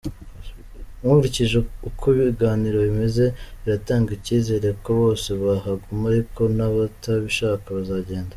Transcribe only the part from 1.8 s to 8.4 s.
uko ibiganiro bimeze biratanga icyizere ko bose bahaguma ariko n’abatabishaka bazagenda.